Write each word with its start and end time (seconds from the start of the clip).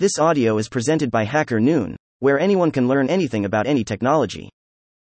This 0.00 0.18
audio 0.18 0.56
is 0.56 0.70
presented 0.70 1.10
by 1.10 1.26
HackerNoon, 1.26 1.94
where 2.20 2.40
anyone 2.40 2.70
can 2.70 2.88
learn 2.88 3.10
anything 3.10 3.44
about 3.44 3.66
any 3.66 3.84
technology. 3.84 4.48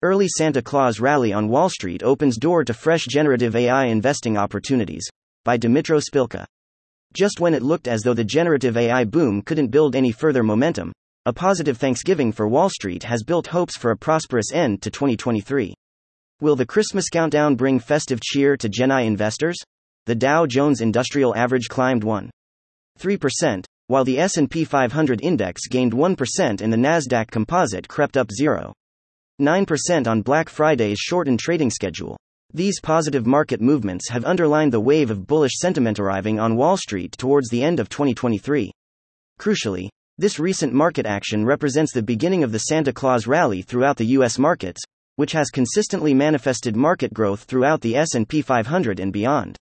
Early 0.00 0.28
Santa 0.28 0.62
Claus 0.62 1.00
rally 1.00 1.32
on 1.32 1.48
Wall 1.48 1.68
Street 1.68 2.04
opens 2.04 2.38
door 2.38 2.62
to 2.62 2.72
fresh 2.72 3.04
generative 3.04 3.56
AI 3.56 3.86
investing 3.86 4.36
opportunities. 4.36 5.04
By 5.44 5.58
Dmytro 5.58 6.00
Spilka. 6.00 6.44
Just 7.14 7.40
when 7.40 7.52
it 7.52 7.64
looked 7.64 7.88
as 7.88 8.02
though 8.02 8.14
the 8.14 8.22
generative 8.22 8.76
AI 8.76 9.02
boom 9.02 9.42
couldn't 9.42 9.72
build 9.72 9.96
any 9.96 10.12
further 10.12 10.44
momentum, 10.44 10.92
a 11.24 11.32
positive 11.32 11.78
Thanksgiving 11.78 12.30
for 12.30 12.46
Wall 12.46 12.70
Street 12.70 13.02
has 13.02 13.24
built 13.24 13.48
hopes 13.48 13.76
for 13.76 13.90
a 13.90 13.96
prosperous 13.96 14.52
end 14.52 14.82
to 14.82 14.90
2023. 14.92 15.74
Will 16.40 16.54
the 16.54 16.64
Christmas 16.64 17.08
countdown 17.08 17.56
bring 17.56 17.80
festive 17.80 18.20
cheer 18.20 18.56
to 18.56 18.68
GenAI 18.68 19.04
investors? 19.04 19.56
The 20.04 20.14
Dow 20.14 20.46
Jones 20.46 20.80
Industrial 20.80 21.34
Average 21.34 21.66
climbed 21.70 22.04
1.3%, 22.04 23.64
while 23.88 24.04
the 24.04 24.18
S&P 24.18 24.64
500 24.64 25.20
index 25.22 25.68
gained 25.68 25.92
1% 25.92 26.60
and 26.60 26.72
the 26.72 26.76
Nasdaq 26.76 27.30
Composite 27.30 27.86
crept 27.88 28.16
up 28.16 28.28
0.9% 28.28 30.06
on 30.06 30.22
Black 30.22 30.48
Friday's 30.48 30.98
shortened 30.98 31.38
trading 31.38 31.70
schedule. 31.70 32.16
These 32.52 32.80
positive 32.80 33.26
market 33.26 33.60
movements 33.60 34.08
have 34.08 34.24
underlined 34.24 34.72
the 34.72 34.80
wave 34.80 35.10
of 35.10 35.26
bullish 35.26 35.58
sentiment 35.58 36.00
arriving 36.00 36.40
on 36.40 36.56
Wall 36.56 36.76
Street 36.76 37.12
towards 37.18 37.48
the 37.48 37.62
end 37.62 37.80
of 37.80 37.88
2023. 37.88 38.72
Crucially, 39.38 39.88
this 40.18 40.38
recent 40.38 40.72
market 40.72 41.04
action 41.04 41.44
represents 41.44 41.92
the 41.92 42.02
beginning 42.02 42.42
of 42.42 42.52
the 42.52 42.60
Santa 42.60 42.92
Claus 42.92 43.26
rally 43.26 43.60
throughout 43.60 43.98
the 43.98 44.06
US 44.16 44.38
markets, 44.38 44.80
which 45.16 45.32
has 45.32 45.50
consistently 45.50 46.14
manifested 46.14 46.74
market 46.74 47.12
growth 47.12 47.44
throughout 47.44 47.82
the 47.82 47.96
S&P 47.96 48.40
500 48.42 49.00
and 49.00 49.12
beyond. 49.12 49.56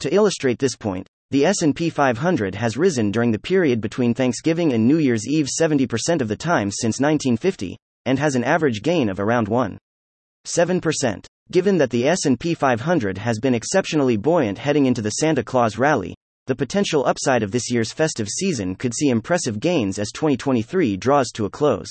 To 0.00 0.14
illustrate 0.14 0.58
this 0.58 0.76
point, 0.76 1.06
the 1.32 1.46
S&P 1.46 1.88
500 1.88 2.54
has 2.56 2.76
risen 2.76 3.10
during 3.10 3.30
the 3.32 3.38
period 3.38 3.80
between 3.80 4.12
Thanksgiving 4.12 4.74
and 4.74 4.86
New 4.86 4.98
Year's 4.98 5.26
Eve 5.26 5.48
70% 5.58 6.20
of 6.20 6.28
the 6.28 6.36
time 6.36 6.70
since 6.70 7.00
1950 7.00 7.78
and 8.04 8.18
has 8.18 8.34
an 8.34 8.44
average 8.44 8.82
gain 8.82 9.08
of 9.08 9.18
around 9.18 9.48
1.7%. 9.48 11.24
Given 11.50 11.78
that 11.78 11.88
the 11.88 12.06
S&P 12.06 12.52
500 12.52 13.16
has 13.16 13.38
been 13.38 13.54
exceptionally 13.54 14.18
buoyant 14.18 14.58
heading 14.58 14.84
into 14.84 15.00
the 15.00 15.08
Santa 15.08 15.42
Claus 15.42 15.78
rally, 15.78 16.14
the 16.48 16.54
potential 16.54 17.06
upside 17.06 17.42
of 17.42 17.50
this 17.50 17.70
year's 17.70 17.92
festive 17.92 18.28
season 18.28 18.74
could 18.74 18.92
see 18.94 19.08
impressive 19.08 19.58
gains 19.58 19.98
as 19.98 20.12
2023 20.12 20.98
draws 20.98 21.30
to 21.30 21.46
a 21.46 21.50
close. 21.50 21.88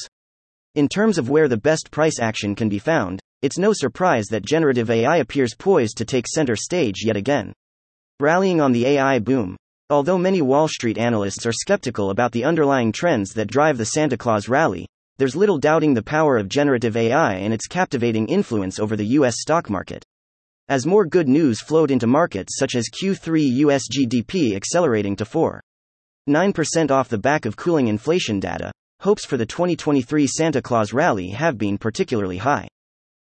In 0.76 0.88
terms 0.88 1.18
of 1.18 1.32
where 1.32 1.48
the 1.48 1.58
best 1.58 1.90
price 1.90 2.20
action 2.20 2.54
can 2.54 2.70
be 2.70 2.78
found, 2.78 3.20
it's 3.42 3.58
no 3.58 3.74
surprise 3.74 4.28
that 4.28 4.46
generative 4.46 4.92
AI 4.92 5.18
appears 5.18 5.56
poised 5.56 5.98
to 5.98 6.06
take 6.06 6.28
center 6.28 6.56
stage 6.56 7.04
yet 7.04 7.18
again. 7.18 7.54
Rallying 8.22 8.62
on 8.62 8.72
the 8.72 8.86
AI 8.86 9.18
boom. 9.18 9.58
Although 9.90 10.20
many 10.20 10.44
Wall 10.44 10.68
Street 10.68 11.00
analysts 11.00 11.48
are 11.48 11.52
skeptical 11.52 12.12
about 12.12 12.32
the 12.32 12.44
underlying 12.44 12.92
trends 12.92 13.32
that 13.32 13.50
drive 13.50 13.80
the 13.80 13.86
Santa 13.86 14.16
Claus 14.16 14.48
rally, 14.48 14.86
there's 15.18 15.36
little 15.36 15.58
doubting 15.58 15.96
the 15.96 16.04
power 16.04 16.38
of 16.38 16.48
generative 16.48 16.96
AI 16.96 17.34
and 17.34 17.52
its 17.52 17.66
captivating 17.66 18.28
influence 18.28 18.78
over 18.78 18.96
the 18.96 19.18
US 19.18 19.38
stock 19.40 19.72
market. 19.72 20.06
As 20.70 20.86
more 20.86 21.04
good 21.04 21.28
news 21.28 21.62
flowed 21.62 21.90
into 21.90 22.06
markets 22.06 22.60
such 22.60 22.76
as 22.76 22.92
Q3 22.94 23.42
US 23.66 23.86
GDP 23.92 24.56
accelerating 24.56 25.16
to 25.16 25.26
4.9% 25.26 26.92
off 26.92 27.10
the 27.10 27.18
back 27.18 27.48
of 27.48 27.56
cooling 27.56 27.88
inflation 27.88 28.40
data, 28.40 28.72
hopes 29.00 29.26
for 29.26 29.38
the 29.38 29.48
2023 29.48 30.28
Santa 30.28 30.62
Claus 30.62 30.94
rally 30.94 31.30
have 31.30 31.58
been 31.58 31.76
particularly 31.76 32.38
high. 32.38 32.68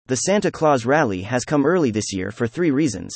The 0.05 0.17
Santa 0.17 0.51
Claus 0.51 0.85
rally 0.85 1.23
has 1.23 1.45
come 1.45 1.65
early 1.65 1.89
this 1.89 2.13
year 2.13 2.29
for 2.29 2.45
three 2.45 2.69
reasons. 2.69 3.11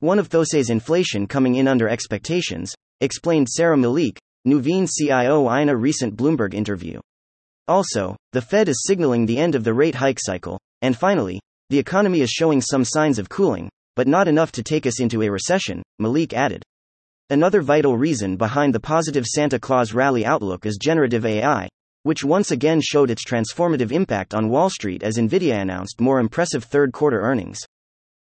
One 0.00 0.18
of 0.18 0.28
Those's 0.28 0.68
inflation 0.68 1.26
coming 1.26 1.54
in 1.54 1.66
under 1.66 1.88
expectations, 1.88 2.74
explained 3.00 3.46
Saira 3.48 3.80
Malik, 3.80 4.18
Nuveen 4.46 4.86
CIO 4.86 5.48
in 5.48 5.70
a 5.70 5.76
recent 5.76 6.14
Bloomberg 6.14 6.52
interview. 6.52 7.00
Also, 7.66 8.14
the 8.32 8.42
Fed 8.42 8.68
is 8.68 8.84
signaling 8.86 9.24
the 9.24 9.38
end 9.38 9.54
of 9.54 9.64
the 9.64 9.72
rate 9.72 9.94
hike 9.94 10.18
cycle, 10.20 10.60
and 10.82 10.94
finally, 10.94 11.40
the 11.70 11.78
economy 11.78 12.20
is 12.20 12.28
showing 12.28 12.60
some 12.60 12.84
signs 12.84 13.18
of 13.18 13.30
cooling, 13.30 13.70
but 13.94 14.06
not 14.06 14.28
enough 14.28 14.52
to 14.52 14.62
take 14.62 14.86
us 14.86 15.00
into 15.00 15.22
a 15.22 15.30
recession, 15.30 15.82
Malik 15.98 16.34
added. 16.34 16.62
Another 17.30 17.62
vital 17.62 17.96
reason 17.96 18.36
behind 18.36 18.74
the 18.74 18.80
positive 18.80 19.24
Santa 19.24 19.58
Claus 19.58 19.94
rally 19.94 20.26
outlook 20.26 20.66
is 20.66 20.76
generative 20.76 21.24
AI, 21.24 21.70
which 22.02 22.22
once 22.22 22.50
again 22.50 22.82
showed 22.82 23.10
its 23.10 23.24
transformative 23.24 23.92
impact 23.92 24.34
on 24.34 24.50
Wall 24.50 24.68
Street 24.68 25.02
as 25.02 25.16
Nvidia 25.16 25.58
announced 25.58 26.02
more 26.02 26.20
impressive 26.20 26.64
third 26.64 26.92
quarter 26.92 27.22
earnings 27.22 27.60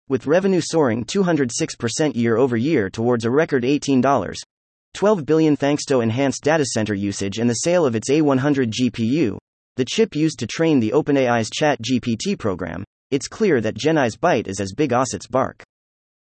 with 0.09 0.27
revenue 0.27 0.61
soaring 0.61 1.05
206% 1.05 2.15
year 2.15 2.37
over 2.37 2.57
year 2.57 2.91
towards 2.91 3.25
a 3.25 3.31
record 3.31 3.63
$18. 3.63 4.35
12 4.95 5.27
billion 5.27 5.57
thanks 5.57 5.85
to 5.87 6.01
enhanced 6.01 6.43
data 6.43 6.65
center 6.65 6.95
usage 6.95 7.39
and 7.39 7.49
the 7.49 7.55
sale 7.55 7.87
of 7.87 7.97
its 7.97 8.11
A100 8.11 8.73
GPU, 8.73 9.39
the 9.77 9.85
chip 9.85 10.15
used 10.15 10.39
to 10.39 10.47
train 10.47 10.81
the 10.81 10.91
OpenAI's 10.91 11.49
ChatGPT 11.49 12.39
program, 12.39 12.85
it's 13.11 13.29
clear 13.29 13.61
that 13.61 13.77
GenAI's 13.77 14.17
bite 14.17 14.47
is 14.47 14.61
as 14.61 14.75
big 14.75 14.93
as 14.93 15.15
its 15.15 15.27
bark. 15.27 15.63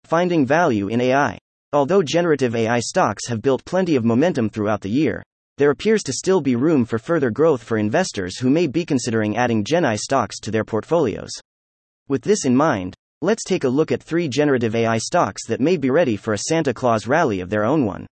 Finding 0.05 0.45
value 0.45 0.89
in 0.89 1.01
AI. 1.01 1.39
Although 1.73 2.03
generative 2.03 2.57
AI 2.57 2.81
stocks 2.81 3.29
have 3.29 3.43
built 3.43 3.65
plenty 3.65 3.97
of 3.97 4.05
momentum 4.05 4.49
throughout 4.49 4.81
the 4.81 4.91
year, 4.91 5.23
there 5.59 5.71
appears 5.71 6.03
to 6.03 6.13
still 6.13 6.41
be 6.41 6.55
room 6.55 6.85
for 6.85 6.99
further 6.99 7.31
growth 7.31 7.63
for 7.63 7.79
investors 7.79 8.39
who 8.39 8.51
may 8.51 8.67
be 8.67 8.85
considering 8.85 9.37
adding 9.37 9.65
Genai 9.65 9.97
stocks 9.97 10.39
to 10.41 10.51
their 10.51 10.65
portfolios. 10.65 11.31
With 12.09 12.23
this 12.23 12.45
in 12.45 12.55
mind, 12.55 12.95
Let's 13.23 13.45
take 13.45 13.65
a 13.65 13.69
look 13.69 13.93
at 13.93 14.03
three 14.03 14.29
generative 14.29 14.75
AI 14.75 14.99
stocks 14.99 15.47
that 15.47 15.59
may 15.59 15.79
be 15.79 15.89
ready 15.89 16.17
for 16.17 16.35
a 16.35 16.39
Santa 16.39 16.75
Claus 16.75 17.07
rally 17.07 17.41
of 17.41 17.49
their 17.49 17.65
own 17.65 17.87
one. 17.87 18.07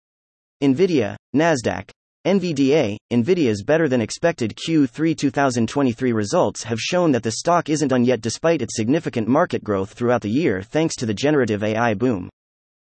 Nvidia, 0.62 1.15
Nasdaq, 1.37 1.91
NVDA, 2.26 2.97
Nvidia's 3.12 3.62
better 3.62 3.87
than 3.87 4.00
expected 4.00 4.56
Q3 4.56 5.15
2023 5.15 6.12
results 6.12 6.62
have 6.62 6.81
shown 6.81 7.12
that 7.12 7.22
the 7.22 7.32
stock 7.32 7.69
isn't 7.69 7.92
on 7.92 8.03
yet 8.03 8.22
despite 8.22 8.62
its 8.62 8.76
significant 8.76 9.28
market 9.28 9.62
growth 9.62 9.92
throughout 9.92 10.22
the 10.22 10.31
year 10.31 10.62
thanks 10.62 10.97
to 10.97 11.04
the 11.04 11.12
generative 11.12 11.62
AI 11.62 11.92
boom. 11.92 12.31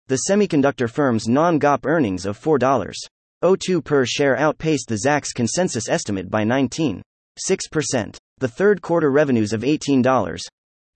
The 0.06 0.22
semiconductor 0.30 0.88
firm's 0.88 1.28
non 1.28 1.60
GAAP 1.60 1.84
earnings 1.84 2.24
of 2.24 2.40
$4.02 2.40 3.84
per 3.84 4.06
share 4.06 4.38
outpaced 4.38 4.88
the 4.88 5.00
Zacks 5.06 5.34
consensus 5.34 5.86
estimate 5.86 6.30
by 6.30 6.44
19.6%. 6.44 8.16
The 8.38 8.48
third 8.48 8.80
quarter 8.80 9.10
revenues 9.10 9.52
of 9.52 9.60
$18 9.60 10.38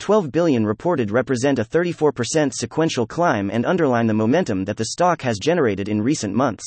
12 0.00 0.32
billion 0.32 0.64
reported 0.64 1.10
represent 1.10 1.58
a 1.58 1.64
34% 1.64 2.52
sequential 2.54 3.06
climb 3.06 3.50
and 3.50 3.66
underline 3.66 4.06
the 4.06 4.14
momentum 4.14 4.64
that 4.64 4.78
the 4.78 4.86
stock 4.86 5.20
has 5.20 5.38
generated 5.38 5.88
in 5.88 6.00
recent 6.00 6.34
months. 6.34 6.64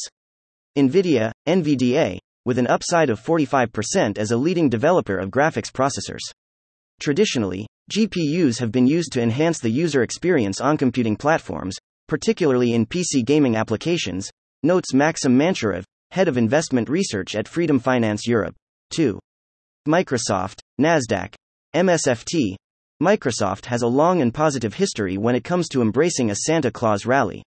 Nvidia, 0.78 1.32
NVDA, 1.48 2.20
with 2.46 2.60
an 2.60 2.68
upside 2.68 3.10
of 3.10 3.20
45% 3.20 4.20
as 4.20 4.32
a 4.32 4.38
leading 4.38 4.70
developer 4.70 5.18
of 5.18 5.32
graphics 5.32 5.72
processors. 5.72 6.22
Traditionally, 7.02 7.66
GPUs 7.92 8.60
have 8.60 8.72
been 8.72 8.86
used 8.86 9.12
to 9.14 9.22
enhance 9.22 9.60
the 9.60 9.70
user 9.70 10.04
experience 10.04 10.62
on 10.62 10.78
computing 10.78 11.16
platforms, 11.16 11.76
particularly 12.08 12.74
in 12.74 12.86
PC 12.86 13.26
gaming 13.26 13.56
applications, 13.56 14.30
notes 14.62 14.94
Maxim 14.94 15.38
Manturov, 15.38 15.84
head 16.12 16.28
of 16.28 16.38
investment 16.38 16.88
research 16.88 17.36
at 17.36 17.48
Freedom 17.48 17.80
Finance 17.80 18.28
Europe. 18.28 18.56
2. 18.92 19.18
Microsoft, 19.88 20.60
Nasdaq, 20.80 21.34
MSFT, 21.76 22.56
Microsoft 23.04 23.66
has 23.66 23.82
a 23.82 23.88
long 23.88 24.22
and 24.22 24.34
positive 24.34 24.76
history 24.76 25.18
when 25.18 25.36
it 25.36 25.44
comes 25.44 25.68
to 25.68 25.82
embracing 25.82 26.32
a 26.32 26.36
Santa 26.36 26.72
Claus 26.72 27.06
rally. 27.06 27.44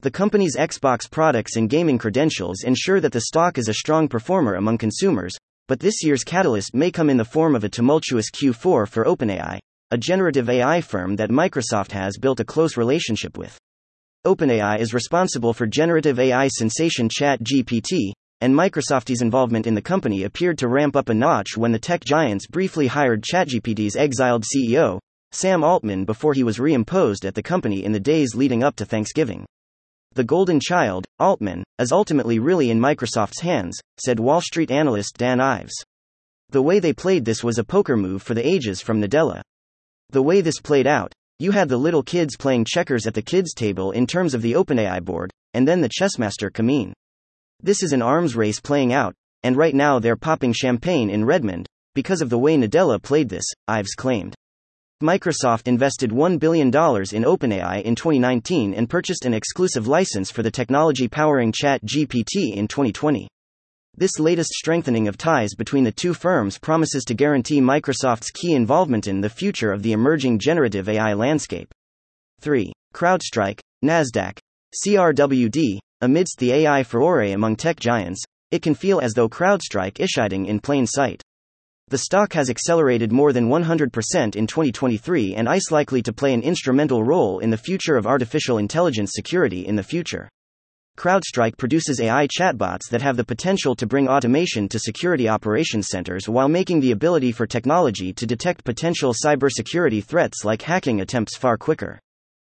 The 0.00 0.10
company's 0.10 0.56
Xbox 0.56 1.10
products 1.10 1.56
and 1.56 1.68
gaming 1.68 1.98
credentials 1.98 2.62
ensure 2.62 2.98
that 3.00 3.12
the 3.12 3.20
stock 3.20 3.58
is 3.58 3.68
a 3.68 3.74
strong 3.74 4.08
performer 4.08 4.54
among 4.54 4.78
consumers, 4.78 5.36
but 5.66 5.78
this 5.78 6.02
year's 6.02 6.24
catalyst 6.24 6.74
may 6.74 6.90
come 6.90 7.10
in 7.10 7.18
the 7.18 7.24
form 7.26 7.54
of 7.54 7.64
a 7.64 7.68
tumultuous 7.68 8.30
Q4 8.30 8.88
for 8.88 9.04
OpenAI, 9.04 9.58
a 9.90 9.98
generative 9.98 10.48
AI 10.48 10.80
firm 10.80 11.16
that 11.16 11.28
Microsoft 11.28 11.92
has 11.92 12.16
built 12.16 12.40
a 12.40 12.44
close 12.44 12.78
relationship 12.78 13.36
with. 13.36 13.58
OpenAI 14.26 14.78
is 14.80 14.94
responsible 14.94 15.52
for 15.52 15.66
generative 15.66 16.18
AI 16.18 16.48
sensation 16.48 17.10
ChatGPT, 17.10 18.12
and 18.40 18.54
Microsoft's 18.54 19.22
involvement 19.22 19.66
in 19.66 19.74
the 19.74 19.82
company 19.82 20.22
appeared 20.22 20.58
to 20.58 20.68
ramp 20.68 20.94
up 20.94 21.08
a 21.08 21.14
notch 21.14 21.56
when 21.56 21.72
the 21.72 21.78
tech 21.78 22.04
giants 22.04 22.46
briefly 22.46 22.86
hired 22.86 23.22
ChatGPT's 23.22 23.96
exiled 23.96 24.44
CEO, 24.44 25.00
Sam 25.32 25.62
Altman, 25.62 26.04
before 26.04 26.34
he 26.34 26.44
was 26.44 26.58
reimposed 26.58 27.24
at 27.24 27.34
the 27.34 27.42
company 27.42 27.84
in 27.84 27.92
the 27.92 28.00
days 28.00 28.34
leading 28.34 28.62
up 28.62 28.76
to 28.76 28.84
Thanksgiving. 28.84 29.44
The 30.14 30.24
golden 30.24 30.58
child, 30.58 31.06
Altman, 31.18 31.64
is 31.78 31.92
ultimately 31.92 32.38
really 32.38 32.70
in 32.70 32.80
Microsoft's 32.80 33.40
hands, 33.40 33.78
said 34.02 34.18
Wall 34.18 34.40
Street 34.40 34.70
analyst 34.70 35.16
Dan 35.18 35.40
Ives. 35.40 35.74
The 36.50 36.62
way 36.62 36.78
they 36.78 36.92
played 36.92 37.24
this 37.24 37.44
was 37.44 37.58
a 37.58 37.64
poker 37.64 37.96
move 37.96 38.22
for 38.22 38.34
the 38.34 38.46
ages 38.46 38.80
from 38.80 39.02
Nadella. 39.02 39.42
The 40.10 40.22
way 40.22 40.40
this 40.40 40.60
played 40.60 40.86
out, 40.86 41.12
you 41.38 41.50
had 41.50 41.68
the 41.68 41.76
little 41.76 42.02
kids 42.02 42.36
playing 42.36 42.64
checkers 42.64 43.06
at 43.06 43.14
the 43.14 43.22
kids' 43.22 43.52
table 43.52 43.90
in 43.90 44.06
terms 44.06 44.32
of 44.32 44.42
the 44.42 44.54
OpenAI 44.54 45.04
board, 45.04 45.30
and 45.52 45.68
then 45.68 45.82
the 45.82 45.90
chessmaster 45.90 46.50
Kameen. 46.50 46.94
This 47.60 47.82
is 47.82 47.92
an 47.92 48.02
arms 48.02 48.36
race 48.36 48.60
playing 48.60 48.92
out, 48.92 49.14
and 49.42 49.56
right 49.56 49.74
now 49.74 49.98
they're 49.98 50.14
popping 50.14 50.52
champagne 50.52 51.10
in 51.10 51.24
Redmond, 51.24 51.66
because 51.92 52.22
of 52.22 52.30
the 52.30 52.38
way 52.38 52.56
Nadella 52.56 53.02
played 53.02 53.28
this, 53.28 53.44
Ives 53.66 53.94
claimed. 53.96 54.36
Microsoft 55.02 55.66
invested 55.66 56.10
$1 56.10 56.38
billion 56.38 56.68
in 56.68 56.72
OpenAI 56.72 57.82
in 57.82 57.96
2019 57.96 58.74
and 58.74 58.88
purchased 58.88 59.24
an 59.24 59.34
exclusive 59.34 59.88
license 59.88 60.30
for 60.30 60.44
the 60.44 60.52
technology 60.52 61.08
powering 61.08 61.50
ChatGPT 61.50 62.54
in 62.54 62.68
2020. 62.68 63.26
This 63.96 64.20
latest 64.20 64.50
strengthening 64.50 65.08
of 65.08 65.18
ties 65.18 65.56
between 65.56 65.82
the 65.82 65.90
two 65.90 66.14
firms 66.14 66.58
promises 66.58 67.02
to 67.06 67.14
guarantee 67.14 67.60
Microsoft's 67.60 68.30
key 68.30 68.54
involvement 68.54 69.08
in 69.08 69.20
the 69.20 69.28
future 69.28 69.72
of 69.72 69.82
the 69.82 69.92
emerging 69.92 70.38
generative 70.38 70.88
AI 70.88 71.12
landscape. 71.14 71.74
3. 72.40 72.72
CrowdStrike, 72.94 73.58
NASDAQ, 73.84 74.38
CRWD, 74.84 75.80
amidst 76.00 76.38
the 76.38 76.52
AI 76.52 76.82
furore 76.82 77.22
among 77.22 77.56
tech 77.56 77.80
giants, 77.80 78.22
it 78.50 78.62
can 78.62 78.74
feel 78.74 79.00
as 79.00 79.14
though 79.14 79.28
CrowdStrike 79.28 80.00
is 80.00 80.14
hiding 80.14 80.46
in 80.46 80.60
plain 80.60 80.86
sight. 80.86 81.22
The 81.88 81.98
stock 81.98 82.34
has 82.34 82.50
accelerated 82.50 83.12
more 83.12 83.32
than 83.32 83.48
100% 83.48 84.36
in 84.36 84.46
2023 84.46 85.34
and 85.34 85.48
is 85.48 85.70
likely 85.70 86.02
to 86.02 86.12
play 86.12 86.34
an 86.34 86.42
instrumental 86.42 87.02
role 87.02 87.38
in 87.38 87.50
the 87.50 87.56
future 87.56 87.96
of 87.96 88.06
artificial 88.06 88.58
intelligence 88.58 89.12
security 89.14 89.66
in 89.66 89.74
the 89.74 89.82
future. 89.82 90.28
CrowdStrike 90.98 91.56
produces 91.56 92.00
AI 92.00 92.26
chatbots 92.26 92.90
that 92.90 93.02
have 93.02 93.16
the 93.16 93.24
potential 93.24 93.74
to 93.76 93.86
bring 93.86 94.08
automation 94.08 94.68
to 94.68 94.78
security 94.78 95.28
operations 95.28 95.88
centers 95.88 96.28
while 96.28 96.48
making 96.48 96.80
the 96.80 96.90
ability 96.90 97.32
for 97.32 97.46
technology 97.46 98.12
to 98.12 98.26
detect 98.26 98.64
potential 98.64 99.14
cybersecurity 99.14 100.04
threats 100.04 100.44
like 100.44 100.60
hacking 100.60 101.00
attempts 101.00 101.36
far 101.36 101.56
quicker. 101.56 102.00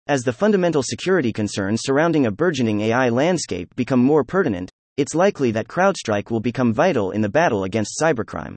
As 0.10 0.24
the 0.24 0.34
fundamental 0.34 0.82
security 0.82 1.32
concerns 1.32 1.82
surrounding 1.84 2.26
a 2.26 2.32
burgeoning 2.32 2.82
AI 2.82 3.10
landscape 3.10 3.76
become 3.76 4.04
more 4.04 4.24
pertinent, 4.24 4.72
it's 4.98 5.14
likely 5.14 5.52
that 5.52 5.68
CrowdStrike 5.68 6.32
will 6.32 6.40
become 6.40 6.74
vital 6.74 7.12
in 7.12 7.22
the 7.22 7.30
battle 7.30 7.64
against 7.64 8.00
cybercrime. 8.02 8.56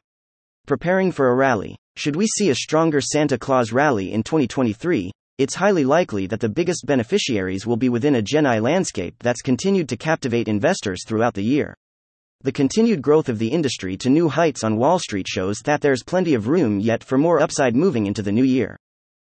Preparing 0.66 1.12
for 1.12 1.28
a 1.28 1.34
rally. 1.34 1.76
Should 1.94 2.16
we 2.16 2.26
see 2.26 2.48
a 2.48 2.54
stronger 2.54 3.02
Santa 3.02 3.36
Claus 3.36 3.70
rally 3.70 4.14
in 4.14 4.22
2023, 4.22 5.12
it's 5.36 5.54
highly 5.54 5.84
likely 5.84 6.26
that 6.26 6.40
the 6.40 6.48
biggest 6.48 6.86
beneficiaries 6.86 7.66
will 7.66 7.76
be 7.76 7.90
within 7.90 8.14
a 8.14 8.22
Gen 8.22 8.46
AI 8.46 8.58
landscape 8.58 9.16
that's 9.20 9.42
continued 9.42 9.90
to 9.90 9.98
captivate 9.98 10.48
investors 10.48 11.04
throughout 11.06 11.34
the 11.34 11.44
year. 11.44 11.74
The 12.40 12.52
continued 12.52 13.02
growth 13.02 13.28
of 13.28 13.38
the 13.38 13.48
industry 13.48 13.98
to 13.98 14.08
new 14.08 14.30
heights 14.30 14.64
on 14.64 14.78
Wall 14.78 14.98
Street 14.98 15.28
shows 15.28 15.58
that 15.66 15.82
there's 15.82 16.02
plenty 16.02 16.32
of 16.32 16.48
room 16.48 16.80
yet 16.80 17.04
for 17.04 17.18
more 17.18 17.42
upside 17.42 17.76
moving 17.76 18.06
into 18.06 18.22
the 18.22 18.32
new 18.32 18.42
year. 18.42 18.78